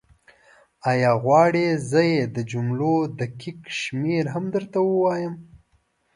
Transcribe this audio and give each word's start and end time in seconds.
ایا 0.91 1.11
غواړې 1.23 1.65
زه 1.89 2.01
یې 2.13 2.23
د 2.35 2.37
جملو 2.51 2.95
دقیق 3.19 3.59
شمېر 3.79 4.23
هم 4.33 4.43
درته 4.53 4.79
ووایم؟ 4.83 5.33